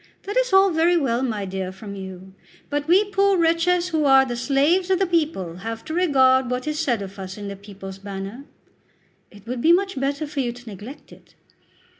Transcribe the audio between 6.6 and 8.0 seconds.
is said of us in the 'People's